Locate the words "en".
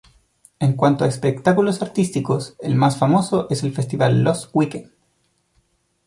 0.59-0.73